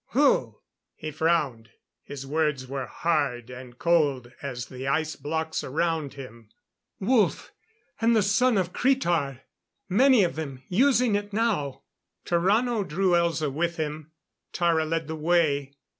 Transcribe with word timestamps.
Who?" 0.13 0.55
He 0.95 1.11
frowned. 1.11 1.69
His 2.01 2.25
words 2.25 2.65
were 2.65 2.87
hard 2.87 3.51
and 3.51 3.77
cold 3.77 4.31
as 4.41 4.65
the 4.65 4.87
ice 4.87 5.15
blocks 5.15 5.63
around 5.63 6.15
him. 6.15 6.49
"Woolff. 6.99 7.51
And 8.01 8.15
the 8.15 8.23
son 8.23 8.57
of 8.57 8.73
Cretar. 8.73 9.41
Many 9.87 10.23
of 10.23 10.35
them 10.37 10.63
using 10.67 11.13
it 11.13 11.33
now!" 11.33 11.83
Tarrano 12.25 12.83
drew 12.83 13.11
Elza 13.11 13.53
with 13.53 13.75
him. 13.77 14.09
Tara 14.51 14.85
led 14.85 15.07
the 15.07 15.15
way. 15.15 15.71